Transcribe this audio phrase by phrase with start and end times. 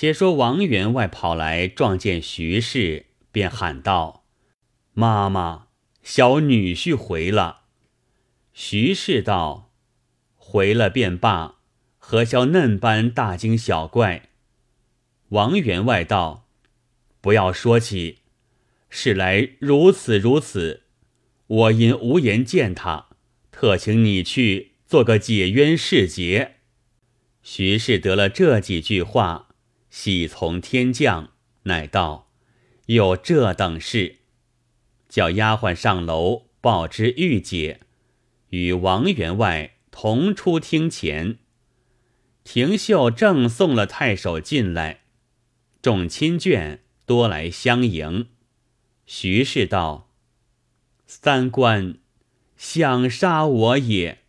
[0.00, 4.24] 且说王员外跑来撞见徐氏，便喊道
[4.96, 5.66] ：“妈妈，
[6.02, 7.64] 小女婿回了。”
[8.54, 9.74] 徐氏道
[10.36, 11.56] ：“回了便罢，
[11.98, 14.30] 何消嫩般大惊小怪？”
[15.28, 16.48] 王员外道
[17.20, 18.20] ：“不要说起，
[18.88, 20.84] 是来如此如此。
[21.46, 23.08] 我因无颜见他，
[23.52, 26.54] 特请你去做个解冤释结。”
[27.44, 29.48] 徐氏得了这几句话。
[29.90, 31.32] 喜从天降，
[31.64, 32.30] 乃道
[32.86, 34.18] ：“有这等事，
[35.08, 37.80] 叫丫鬟上楼报之玉姐，
[38.50, 41.38] 与王员外同出厅前。
[42.44, 45.00] 廷秀正送了太守进来，
[45.82, 48.28] 众亲眷多来相迎。
[49.06, 50.08] 徐氏道
[51.06, 51.96] ：‘三官
[52.56, 54.20] 想杀我也，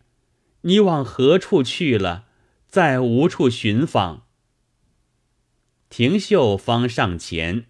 [0.62, 2.26] 你往何处去了？
[2.66, 4.26] 再无处寻访。’”
[5.92, 7.66] 廷秀方上前，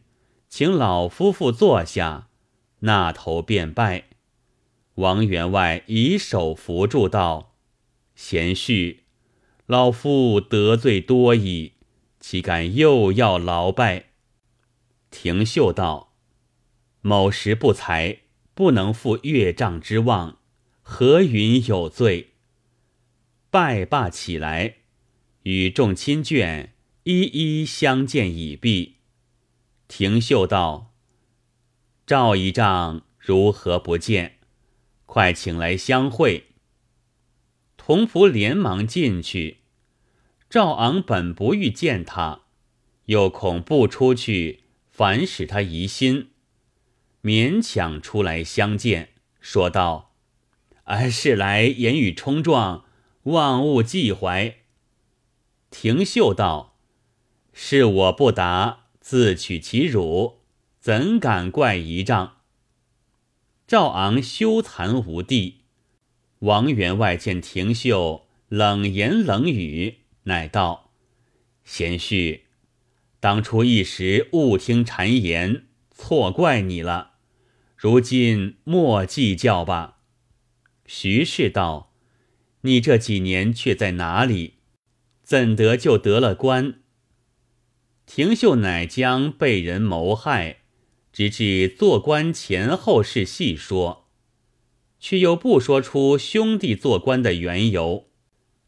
[0.48, 2.28] 请老夫妇坐下，
[2.78, 4.04] 那头便拜。
[4.94, 7.56] 王员外以手扶住道
[8.14, 8.98] ：“贤婿，
[9.66, 11.72] 老夫得罪多矣，
[12.20, 14.10] 岂敢又要劳拜？”
[15.10, 16.12] 廷秀道
[17.02, 18.18] ：“某时不才，
[18.54, 20.38] 不能负岳丈之望，
[20.80, 22.34] 何云有罪？”
[23.50, 24.76] 拜罢起来，
[25.42, 26.68] 与众亲眷。
[27.04, 28.98] 一一相见已毕，
[29.88, 30.94] 廷秀道
[32.06, 34.38] ：“赵仪丈如何不见？
[35.04, 36.50] 快请来相会。”
[37.76, 39.62] 童仆连忙进去。
[40.48, 42.42] 赵昂本不欲见他，
[43.06, 46.30] 又恐不出去，反使他疑心，
[47.20, 50.14] 勉强出来相见，说道
[50.84, 52.84] ：“哎，是来言语冲撞，
[53.24, 54.58] 万物忌怀。”
[55.72, 56.71] 廷秀道。
[57.52, 60.40] 是我不答，自取其辱，
[60.80, 62.38] 怎敢怪仪仗？
[63.66, 65.60] 赵昂羞惭无地。
[66.40, 70.90] 王员外见廷秀冷言冷语，乃道
[71.62, 72.40] ：“贤婿，
[73.20, 77.12] 当初一时误听谗言，错怪你了。
[77.76, 79.98] 如今莫计较吧。”
[80.86, 81.92] 徐氏道
[82.62, 84.54] ：“你这几年却在哪里？
[85.22, 86.80] 怎得就得了官？”
[88.04, 90.62] 廷秀乃将被人谋害，
[91.12, 94.08] 直至做官前后事细说，
[94.98, 98.08] 却又不说出兄弟做官的缘由。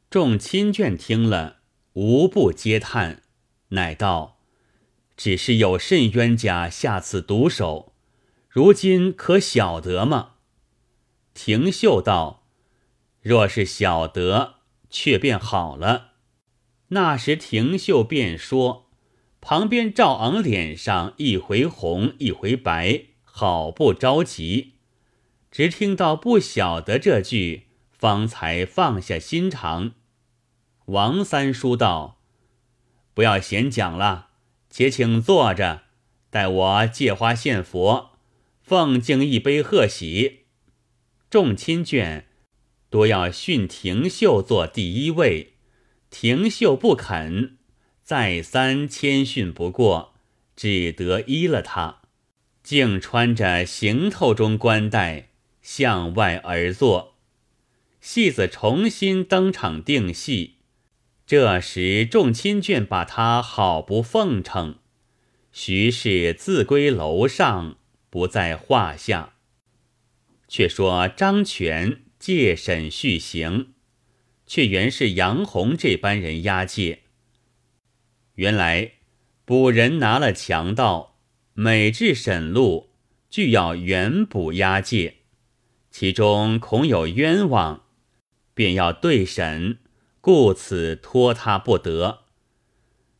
[0.08, 1.58] 众亲眷听了，
[1.94, 3.22] 无不嗟叹，
[3.70, 4.38] 乃道
[5.16, 7.92] ：“只是有甚冤家下此毒手，
[8.48, 10.34] 如今可晓得吗？”
[11.34, 12.46] 廷秀道
[13.20, 16.12] ：“若是晓得，却便好了。”
[16.88, 18.83] 那时廷秀便说。
[19.46, 24.76] 旁边赵昂脸上一回红一回白，好不着急。
[25.50, 29.92] 只听到不晓得这句，方才放下心肠。
[30.86, 32.22] 王三叔道
[33.12, 34.30] ：“不要闲讲了，
[34.70, 35.82] 且请坐着，
[36.30, 38.12] 待我借花献佛，
[38.62, 40.46] 奉敬一杯贺喜。”
[41.28, 42.24] 众亲眷
[42.88, 45.56] 多要训廷秀做第一位，
[46.08, 47.58] 廷秀不肯。
[48.04, 50.12] 再三谦逊不过，
[50.54, 52.02] 只得依了他，
[52.62, 55.30] 竟穿着行头中冠带
[55.62, 57.14] 向外而坐。
[58.02, 60.56] 戏子重新登场定戏，
[61.26, 64.76] 这时众亲眷把他好不奉承，
[65.50, 67.78] 徐氏自归楼上，
[68.10, 69.32] 不在话下。
[70.46, 73.72] 却说张全借审续行，
[74.46, 77.03] 却原是杨洪这般人押解。
[78.34, 78.92] 原来
[79.44, 81.18] 捕人拿了强盗，
[81.52, 82.90] 每至审录，
[83.30, 85.18] 俱要原捕押解，
[85.90, 87.84] 其中恐有冤枉，
[88.54, 89.78] 便要对审，
[90.20, 92.20] 故此拖他不得。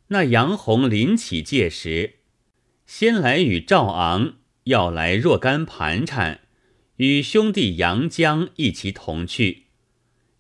[0.09, 2.15] 那杨洪临起戒时，
[2.87, 4.34] 先来与赵昂
[4.65, 6.41] 要来若干盘缠，
[6.97, 9.65] 与兄弟杨江一齐同去，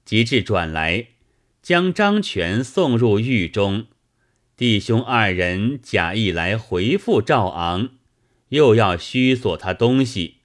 [0.04, 1.08] 及至转来，
[1.62, 3.86] 将张全送入狱中。
[4.56, 7.90] 弟兄二人假意来回复赵昂，
[8.50, 10.36] 又要虚索他东西。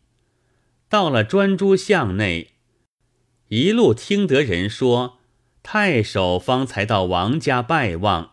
[0.90, 2.54] 到了专诸巷内，
[3.50, 5.20] 一路听得人说，
[5.62, 8.32] 太守方才到王家拜望。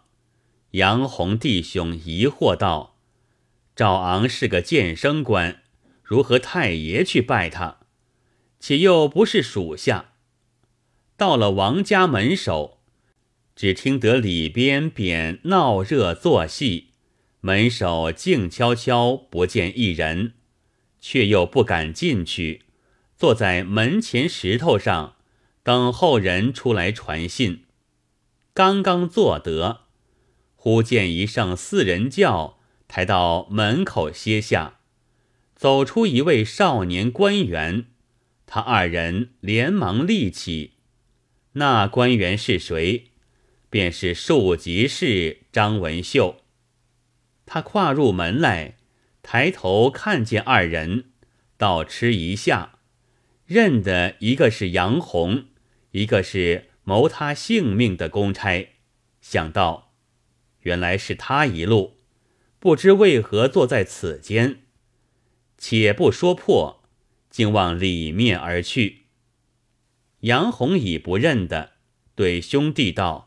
[0.71, 2.97] 杨洪弟兄疑惑道
[3.77, 5.61] ：“赵昂是个监生官，
[6.03, 7.81] 如何太爷去拜他？
[8.59, 10.13] 且又不是属下。”
[11.19, 12.76] 到了王家门首。
[13.57, 16.89] 只听得里边便闹热作戏，
[17.41, 20.35] 门首静悄悄，不见一人，
[21.01, 22.65] 却又不敢进去，
[23.17, 25.17] 坐在门前石头上，
[25.63, 27.65] 等候人出来传信。
[28.53, 29.87] 刚刚坐得，
[30.55, 34.81] 忽见一声四人轿抬到门口歇下，
[35.55, 37.87] 走出一位少年官员，
[38.45, 40.73] 他二人连忙立起。
[41.53, 43.13] 那官员是谁？
[43.77, 46.41] 便是庶吉士张文秀。
[47.45, 48.79] 他跨入门来，
[49.23, 51.11] 抬头看见二人，
[51.59, 52.79] 倒吃一下，
[53.45, 55.49] 认得一个是杨红，
[55.91, 58.71] 一个是谋他性命的公差，
[59.21, 59.93] 想到
[60.61, 61.99] 原来是他一路，
[62.59, 64.61] 不知为何坐在此间。
[65.59, 66.83] 且不说破，
[67.29, 69.09] 竟往里面而去。
[70.21, 71.73] 杨红已不认得，
[72.15, 73.26] 对兄弟道。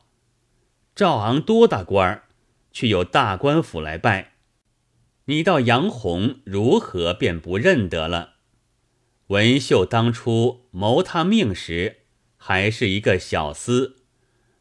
[1.00, 2.24] 赵昂多大官儿，
[2.74, 4.34] 却有大官府来拜。
[5.28, 8.34] 你到杨洪如何便不认得了？
[9.28, 12.00] 文秀当初谋他命时，
[12.36, 13.94] 还是一个小厮，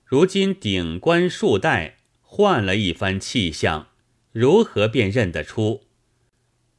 [0.05, 3.89] 如今顶冠数代，换了一番气象，
[4.31, 5.81] 如何便认得出？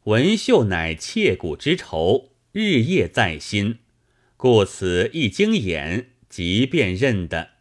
[0.04, 3.80] 文秀乃切骨之仇，日夜在心，
[4.38, 7.59] 故此一睁眼，即便认得。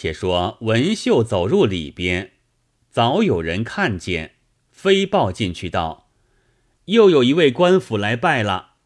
[0.00, 2.32] 且说文秀走入里边，
[2.88, 4.36] 早有人看见，
[4.70, 6.08] 飞报进去道
[6.86, 8.76] ：“又有一位官府来拜了。”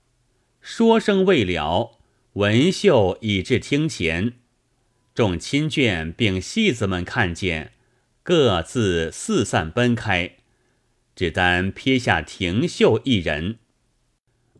[0.61, 2.01] 说声未了，
[2.33, 4.33] 文秀已至厅前，
[5.15, 7.75] 众亲眷并戏子们看见，
[8.25, 10.39] 各自四散奔开，
[11.15, 13.61] 只单撇下廷秀一人。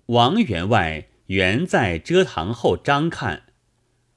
[0.07, 3.43] 王员外原在遮堂后张看，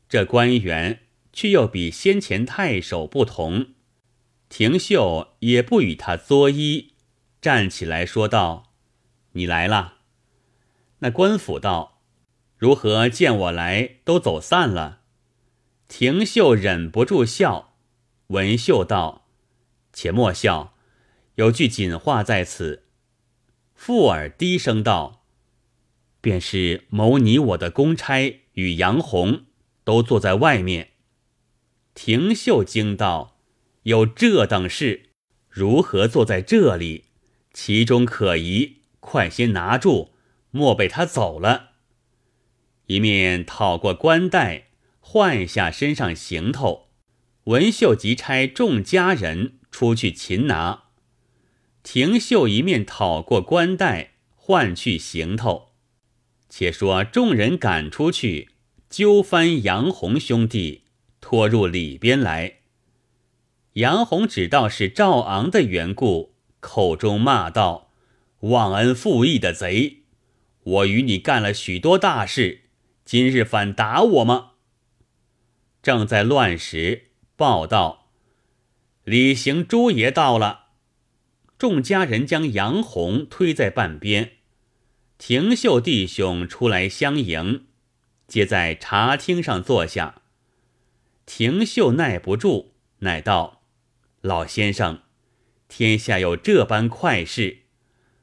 [0.07, 0.99] 这官员。
[1.37, 3.67] 却又比先前太守不同，
[4.49, 6.93] 廷秀也不与他作揖，
[7.39, 8.71] 站起来说道
[9.33, 9.99] ：“你来了。”
[10.97, 12.01] 那官府道
[12.57, 15.01] ：“如何见我来都走散了？”
[15.87, 17.75] 廷秀忍不住笑，
[18.29, 19.27] 文秀道
[19.93, 20.73] ：“且莫笑，
[21.35, 22.85] 有句锦话在此。”
[23.77, 25.23] 富尔低声道
[26.19, 29.45] ：“便是谋你我的公差与杨红
[29.83, 30.93] 都坐在外面。”
[31.99, 33.39] 廷秀惊道
[33.83, 35.09] ：“有这等事，
[35.49, 37.05] 如何坐在这里？
[37.53, 40.11] 其中可疑，快些拿住，
[40.51, 41.71] 莫被他走了。”
[42.85, 44.67] 一面讨过冠带，
[44.99, 46.89] 换下身上行头。
[47.45, 50.83] 文秀即差众家人出去擒拿。
[51.81, 55.69] 廷秀一面讨过冠带，换去行头。
[56.47, 58.49] 且说众人赶出去，
[58.87, 60.83] 揪翻杨红兄弟。
[61.29, 62.59] 拖入里边来，
[63.73, 67.91] 杨洪只道是赵昂的缘故，口中骂道
[68.47, 70.03] ：“忘恩负义的贼！
[70.63, 72.69] 我与你干了许多大事，
[73.03, 74.51] 今日反打我吗？”
[75.83, 78.07] 正在乱时，报道
[79.03, 80.67] ：“李行朱爷到了。”
[81.59, 84.31] 众家人将杨洪推在半边，
[85.17, 87.65] 廷秀弟兄出来相迎，
[88.29, 90.21] 皆在茶厅上坐下。
[91.27, 93.61] 廷秀耐不住，乃道
[94.21, 95.01] ：“老先生，
[95.67, 97.63] 天下有这般快事，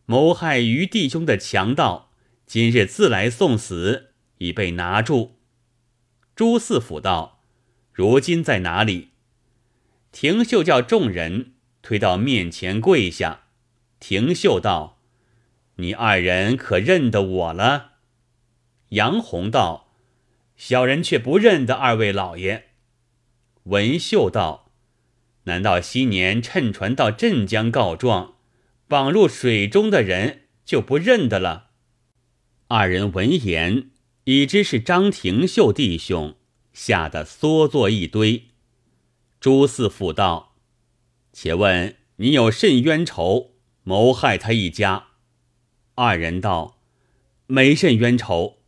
[0.06, 2.10] 谋害余弟兄的强盗，
[2.46, 5.36] 今日自来送死，已被拿住。”
[6.34, 7.44] 朱四府道
[7.92, 9.10] ：“如今在哪里？”
[10.10, 13.42] 廷秀叫众人推到面前跪下。
[14.00, 15.02] 廷秀道
[15.76, 17.92] ：“你二人可认得我了？”
[18.90, 19.94] 杨洪道
[20.56, 22.70] ：“小人却不认得二位老爷。”
[23.64, 24.70] 文秀道
[25.44, 28.34] ：“难道昔年乘船到镇江告状，
[28.88, 31.70] 绑入水中的人就不认得了？”
[32.68, 33.90] 二人闻言，
[34.24, 36.36] 已知是张廷秀弟兄，
[36.74, 38.48] 吓得缩作一堆。
[39.40, 40.56] 朱四府道
[41.32, 43.52] ：“且问你有甚冤仇，
[43.82, 45.06] 谋害他一家？”
[45.96, 46.80] 二人道
[47.46, 48.58] ：“没甚冤仇。”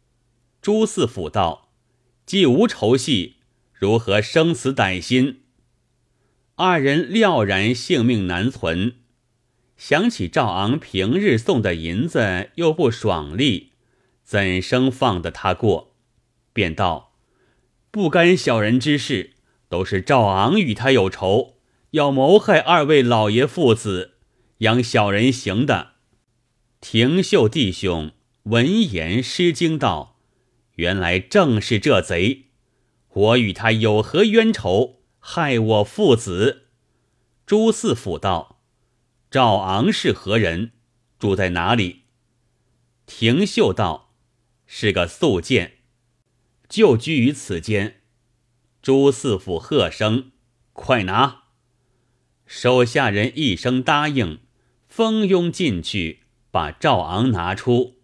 [0.63, 1.69] 朱四府道
[2.25, 3.36] ：“既无仇隙。”
[3.79, 5.43] 如何生死歹心？
[6.55, 8.95] 二人料然性命难存。
[9.77, 13.73] 想起赵昂平日送的银子又不爽利，
[14.25, 15.95] 怎生放得他过？
[16.55, 17.13] 便道
[17.93, 19.35] ：“不干小人之事，
[19.69, 21.59] 都是赵昂与他有仇，
[21.91, 24.15] 要谋害二位老爷父子，
[24.59, 25.89] 养小人行的。”
[26.81, 28.13] 廷秀弟兄
[28.45, 30.17] 闻言失惊道
[30.77, 32.45] ：“原来正是这贼。”
[33.17, 35.01] 我与他有何冤仇？
[35.19, 36.67] 害我父子。
[37.47, 38.61] 朱四府道
[39.31, 40.73] ：“赵昂是何人？
[41.19, 42.03] 住在哪里？”
[43.07, 44.13] 廷秀道
[44.67, 45.79] ：“是个宿剑，
[46.69, 48.03] 就居于此间。”
[48.83, 50.33] 朱四府喝声
[50.75, 51.45] ：“快拿！”
[52.45, 54.41] 手下人一声答应，
[54.89, 57.97] 蜂拥进去，把赵昂拿出。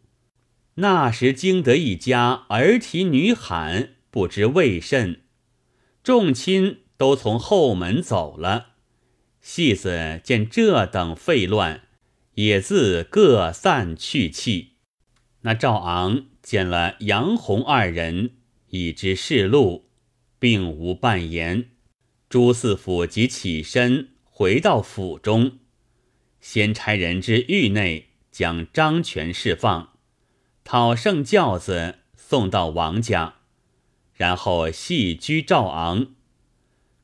[0.76, 5.22] 那时惊得一家儿啼女喊，不知为甚。
[6.04, 8.74] 众亲都从后门走了。
[9.40, 11.88] 戏子见这等废乱，
[12.34, 14.74] 也自各散去气。
[15.40, 18.36] 那赵昂见了杨红二人，
[18.68, 19.88] 已知是路，
[20.38, 21.70] 并无半言。
[22.28, 24.10] 朱四府即起身。
[24.34, 25.58] 回到府中，
[26.40, 29.90] 先差人至狱内将张权释放，
[30.64, 33.36] 讨圣轿子送到王家，
[34.14, 36.14] 然后细居赵昂。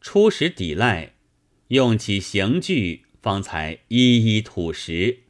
[0.01, 1.15] 初时抵赖，
[1.69, 5.21] 用起刑具，方才一一吐实。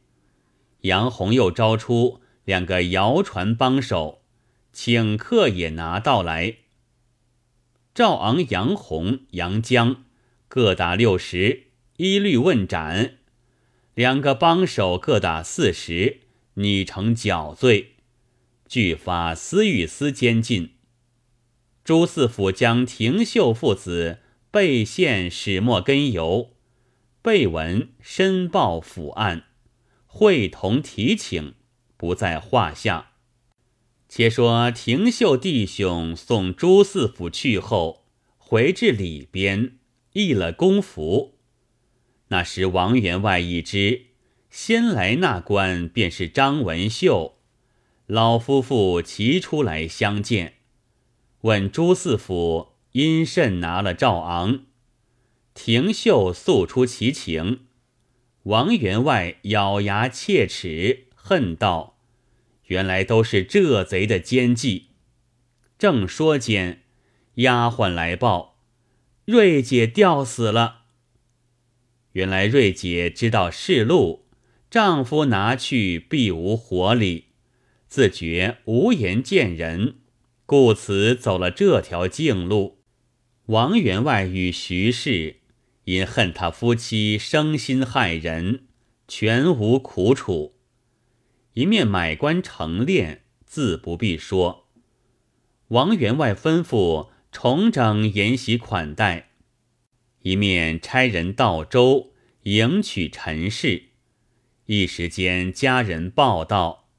[0.81, 4.21] 杨洪又招出两个谣传帮手，
[4.71, 6.57] 请客也拿到来。
[7.93, 10.03] 赵昂、杨洪、杨江
[10.47, 11.63] 各打六十。
[11.97, 13.17] 一律问斩，
[13.93, 16.21] 两个帮手各打四十，
[16.53, 17.95] 拟成绞罪，
[18.69, 20.75] 俱发司狱司监禁。
[21.89, 24.19] 朱四府将廷秀父子
[24.51, 26.51] 被陷始末根由，
[27.23, 29.45] 备文申报府案，
[30.05, 31.55] 会同提请，
[31.97, 33.13] 不在话下。
[34.07, 38.05] 且说廷秀弟兄送朱四府去后，
[38.37, 39.79] 回至里边，
[40.13, 41.39] 议了公服。
[42.27, 44.01] 那时王员外已知，
[44.51, 47.39] 先来那官便是张文秀，
[48.05, 50.57] 老夫妇齐出来相见，
[51.41, 54.65] 问朱四府因甚拿了赵昂，
[55.53, 57.61] 廷秀诉出其情，
[58.43, 61.97] 王员外咬牙切齿，恨道
[62.67, 64.87] ：“原来都是这贼的奸计。”
[65.79, 66.81] 正说间，
[67.35, 68.57] 丫鬟来报，
[69.23, 70.81] 瑞姐吊死了。
[72.13, 74.25] 原来瑞姐知道是路，
[74.69, 77.27] 丈夫拿去必无活理，
[77.87, 79.99] 自觉无颜见人，
[80.49, 82.79] 故此走了这条径路。
[83.45, 85.41] 王员外与徐氏
[85.83, 88.65] 因恨他夫妻生心害人，
[89.07, 90.55] 全无苦楚。
[91.53, 94.67] 一面买官成殓，自不必说。
[95.67, 99.29] 王员外吩咐重整筵席款待。
[100.23, 102.13] 一面差人到州
[102.45, 103.89] 迎娶陈氏，
[104.65, 106.89] 一时间家人报道，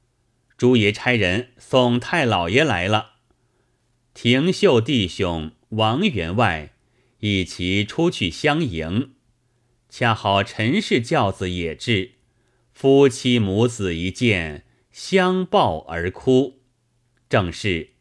[0.55, 3.10] 朱爷差人送太老爷来了。
[4.13, 6.73] 廷秀弟兄王员外
[7.19, 9.11] 一齐出去相迎，
[9.89, 12.11] 恰好陈氏轿子也至，
[12.73, 16.59] 夫妻母子一见，相抱而哭，
[17.29, 17.91] 正是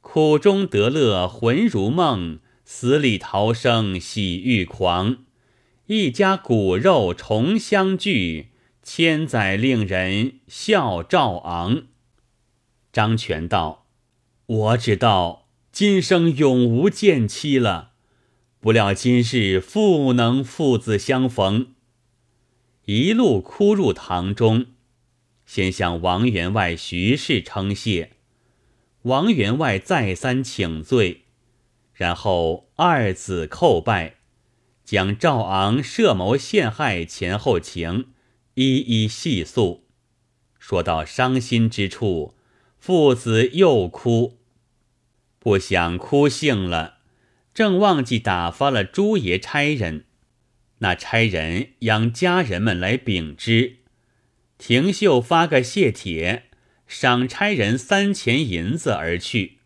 [0.00, 2.40] 苦中得乐，魂如梦。
[2.68, 5.18] 死里逃生喜欲狂，
[5.86, 8.48] 一家骨肉重相聚，
[8.82, 11.86] 千载令人笑赵昂。
[12.92, 13.85] 张全道
[14.46, 17.92] ：“我只道今生永无见妻了，
[18.60, 21.74] 不料今日复能父子相逢。”
[22.86, 24.66] 一路哭入堂中，
[25.44, 28.12] 先向王员外徐氏称谢，
[29.02, 31.22] 王员外再三请罪。
[31.92, 34.18] 然后二子叩拜，
[34.84, 38.10] 将赵昂设谋陷害前后情
[38.54, 39.88] 一一细诉。
[40.60, 42.34] 说到伤心之处，
[42.78, 44.35] 父子又哭。
[45.46, 46.98] 不想哭性了，
[47.54, 50.06] 正忘记打发了朱爷差人。
[50.78, 53.76] 那差人央家人们来禀知，
[54.58, 56.46] 廷秀发个谢帖，
[56.88, 59.58] 赏差人三钱银子而去。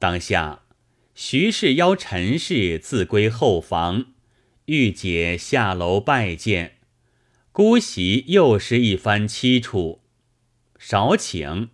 [0.00, 0.62] 当下。
[1.14, 4.06] 徐氏邀陈氏自归后房，
[4.64, 6.78] 玉姐下楼拜见，
[7.52, 10.02] 姑媳又是一番凄楚。
[10.76, 11.68] 少请，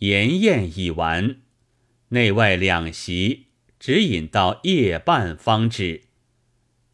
[0.00, 1.36] 筵宴已完，
[2.10, 3.46] 内外两席
[3.80, 6.02] 只饮到夜半方止。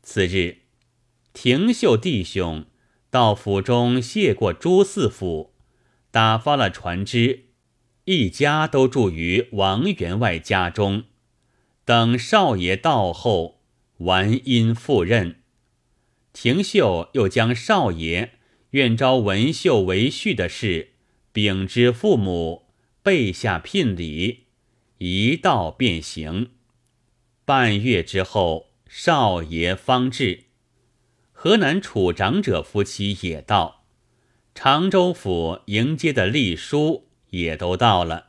[0.03, 0.63] 次日，
[1.33, 2.65] 廷秀弟兄
[3.11, 5.53] 到府中谢过朱四府，
[6.11, 7.45] 打发了船只，
[8.07, 11.05] 一家都住于王员外家中。
[11.85, 13.61] 等少爷到后，
[13.99, 15.43] 完音赴任。
[16.33, 18.39] 廷秀又将少爷
[18.71, 20.93] 愿招文秀为婿的事
[21.33, 22.69] 禀知父母，
[23.03, 24.42] 备下聘礼，
[25.05, 26.51] 一道便行。
[27.45, 30.45] 半月之后，少爷方至。
[31.33, 33.85] 河南楚长者夫妻也到，
[34.55, 38.29] 常州府迎接的隶书也都到了。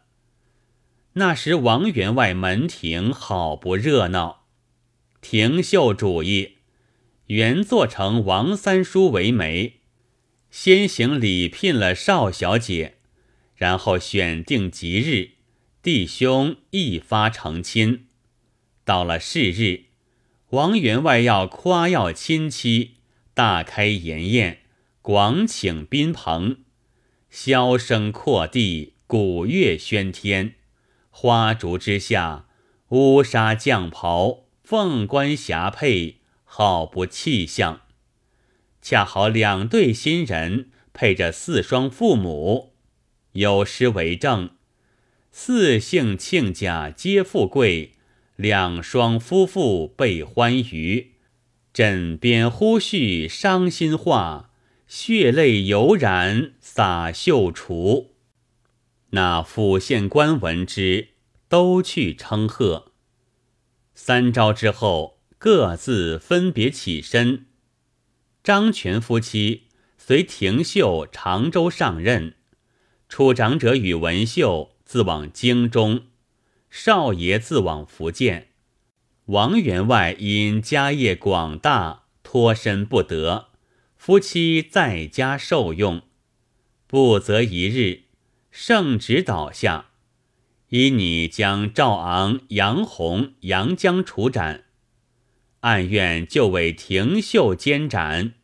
[1.13, 4.47] 那时王员外门庭好不热闹，
[5.21, 6.53] 廷秀主意，
[7.27, 9.81] 原做成王三叔为媒，
[10.49, 12.95] 先行礼聘了少小姐，
[13.55, 15.33] 然后选定吉日，
[15.83, 18.05] 弟兄一发成亲。
[18.85, 19.87] 到了是日，
[20.51, 22.91] 王员外要夸耀亲戚，
[23.33, 24.59] 大开筵宴，
[25.01, 26.59] 广请宾朋，
[27.29, 30.55] 箫声阔地，鼓乐喧天，
[31.09, 32.45] 花烛之下，
[32.91, 37.81] 乌纱将袍，凤冠霞帔，好不气象。
[38.81, 42.71] 恰好两对新人配着四双父母，
[43.33, 44.51] 有诗为证
[45.33, 47.95] ：“四姓亲家皆富贵。”
[48.35, 51.11] 两双夫妇备欢愉，
[51.71, 54.49] 枕边忽续伤心话，
[54.87, 58.07] 血泪犹然洒绣橱。
[59.11, 61.09] 那府县官闻之，
[61.47, 62.91] 都去称贺。
[63.93, 67.45] 三朝之后，各自分别起身。
[68.43, 69.67] 张全夫妻
[69.99, 72.33] 随廷秀常州上任，
[73.07, 76.03] 处长者与文秀自往京中。
[76.69, 78.50] 少爷自往福建，
[79.25, 83.47] 王员外因家业广大，脱身不得，
[83.95, 86.03] 夫妻在家受用。
[86.85, 88.03] 不则一日，
[88.51, 89.88] 圣旨倒下，
[90.69, 94.65] 依你将赵昂、杨洪、杨江处斩，
[95.62, 98.35] 案院就为廷秀监斩。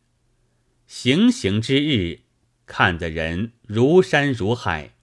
[0.88, 2.22] 行刑之日，
[2.66, 4.94] 看的人如山如海，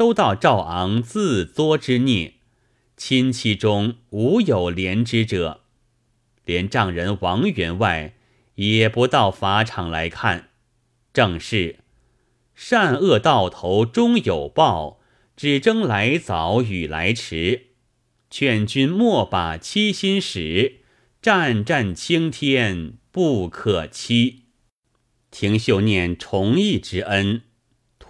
[0.00, 2.36] 都道赵昂自作之孽。
[2.96, 5.60] 亲戚中无有怜之者，
[6.46, 8.14] 连丈人王员外
[8.54, 10.48] 也不到法场来看。
[11.12, 11.80] 正是
[12.54, 15.00] 善恶到头终有报，
[15.36, 17.66] 只争来早与来迟。
[18.30, 20.76] 劝君莫把欺心使，
[21.20, 24.44] 战战青天不可欺。
[25.30, 27.42] 廷秀念崇义之恩，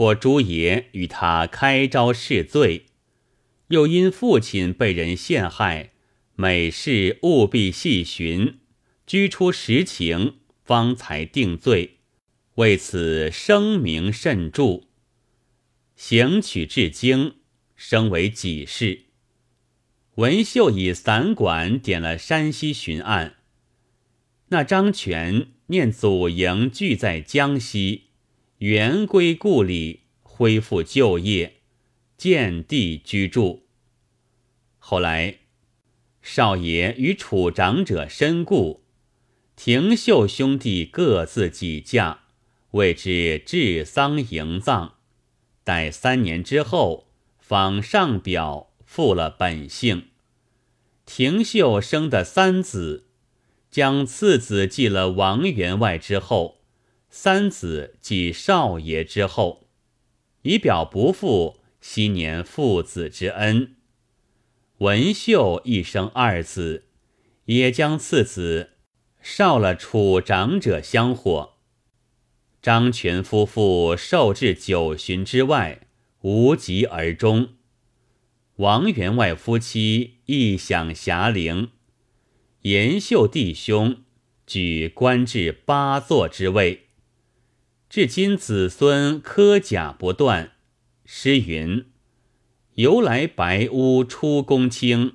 [0.01, 2.87] 托诸爷与他开招试罪。
[3.69, 5.91] 又因父亲被人陷害，
[6.37, 8.61] 每事务必细寻，
[9.07, 11.99] 居出实情，方才定罪。
[12.55, 14.85] 为此声名甚著，
[15.95, 17.35] 行取至京，
[17.77, 19.03] 升为己事。
[20.15, 23.35] 文秀以散馆点了山西巡案。
[24.49, 28.05] 那张全念祖营聚在江西，
[28.61, 31.61] 原归故里，恢复旧业。
[32.19, 33.67] 建地居住。
[34.79, 35.39] 后来，
[36.21, 38.85] 少爷与楚长者身故，
[39.57, 42.25] 廷秀兄弟各自己嫁，
[42.73, 44.97] 为之治丧迎葬。
[45.65, 47.07] 待三年之后，
[47.39, 50.09] 方上表复了本姓。
[51.07, 53.07] 廷秀生的三子，
[53.71, 56.60] 将次子继了王员外之后，
[57.11, 59.69] 三子继少爷之后，
[60.43, 61.59] 以表不负。
[61.83, 63.77] 昔年父子之恩，
[64.81, 66.85] 文秀一生二子，
[67.47, 68.73] 也将次子
[69.23, 71.55] 少了楚长者香火。
[72.61, 75.87] 张全夫妇受至九旬之外，
[76.21, 77.55] 无疾而终。
[78.57, 81.71] 王员外夫妻亦享遐龄，
[82.61, 84.03] 延秀弟兄
[84.47, 86.90] 举官至八座之位，
[87.91, 90.53] 至今子孙科甲不断。
[91.05, 91.87] 诗云
[92.77, 95.15] ：“由来白屋出公卿，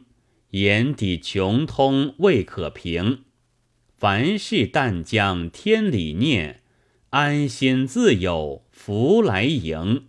[0.50, 3.24] 眼底穷通未可平。
[3.98, 6.64] 凡事但将天理念，
[7.12, 10.08] 安心自有福来迎。”